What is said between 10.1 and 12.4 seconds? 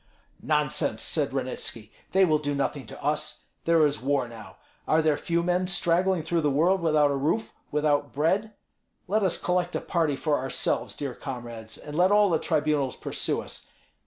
for ourselves, dear comrades, and let all the